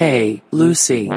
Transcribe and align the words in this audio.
Hey, 0.00 0.40
Lucy. 0.50 1.10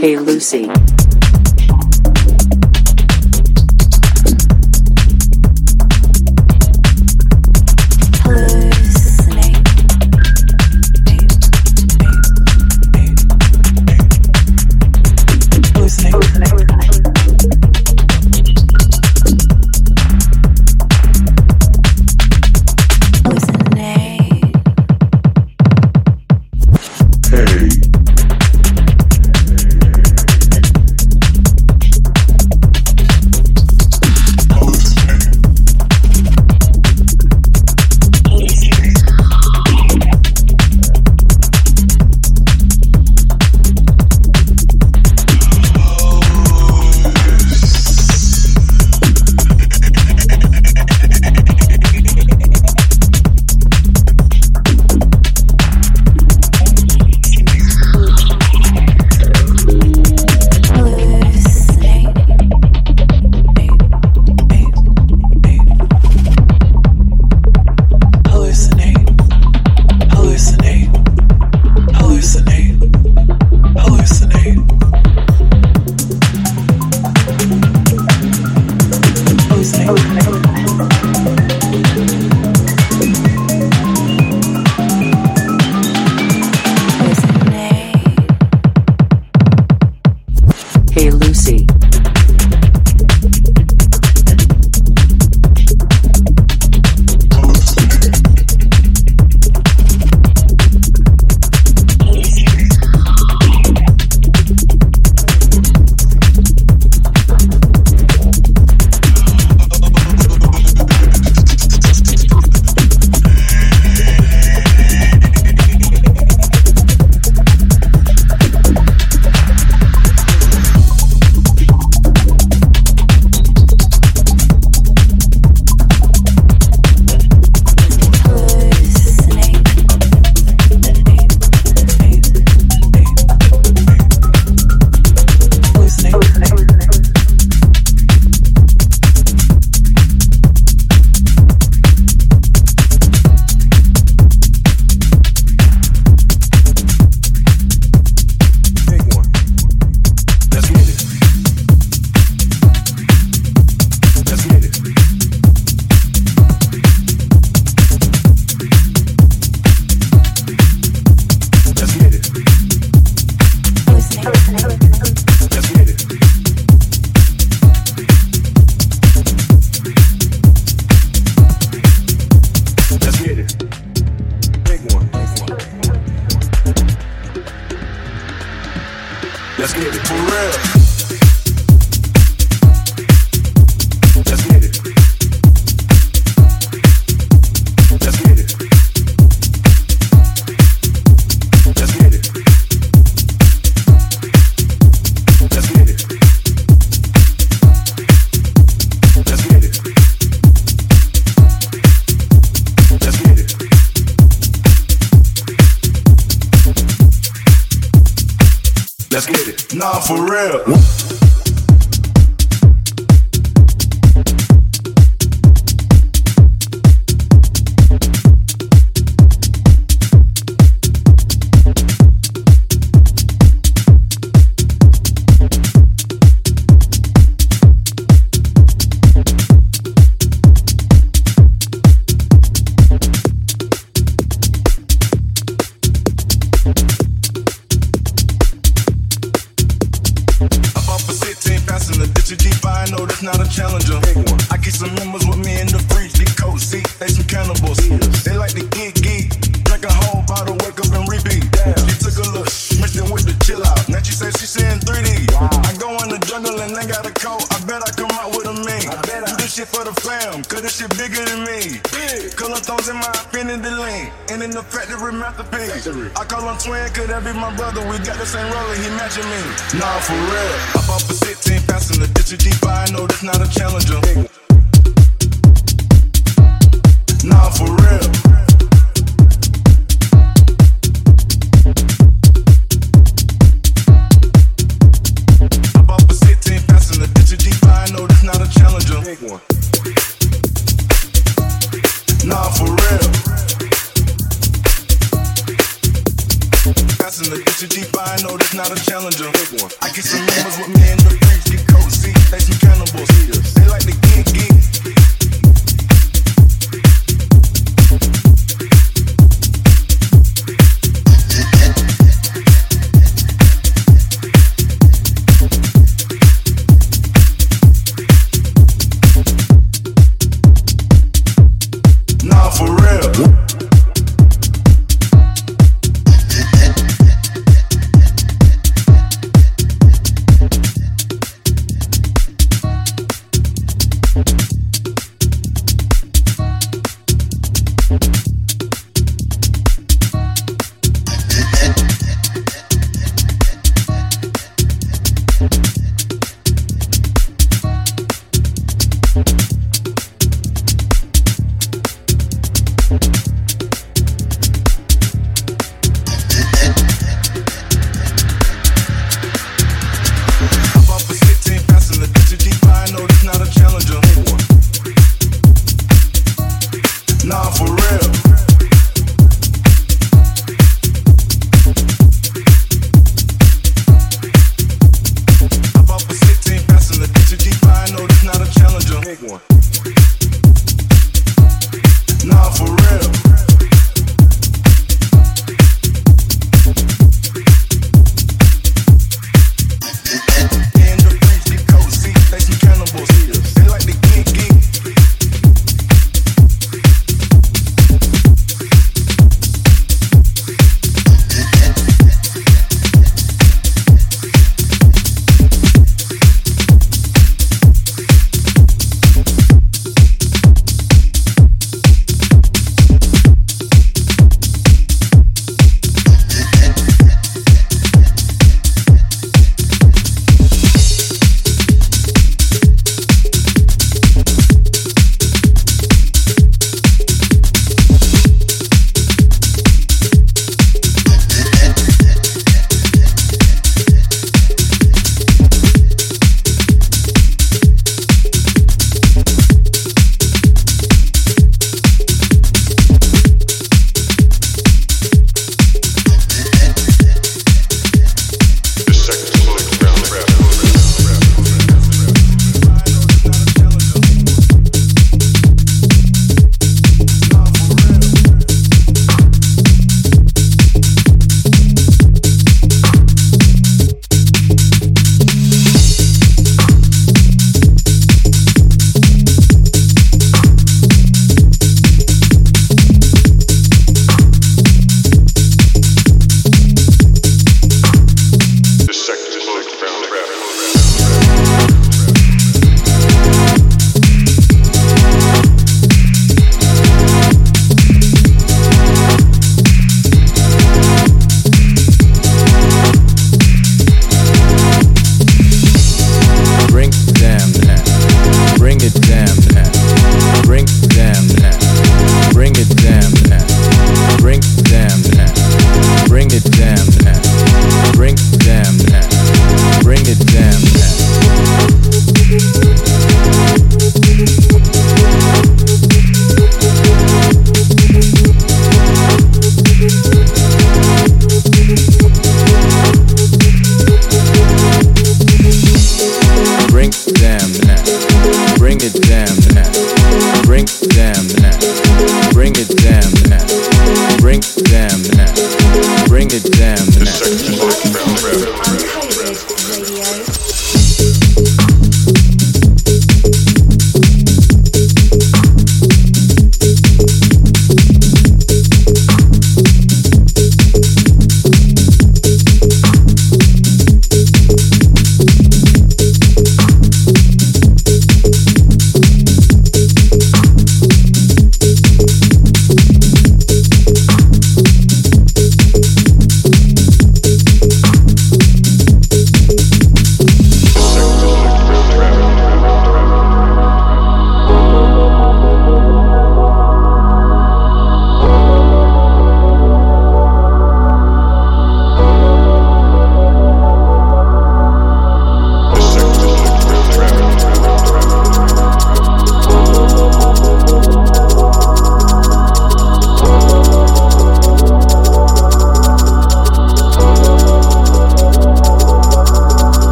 Hey 0.00 0.16
Lucy. 0.16 0.87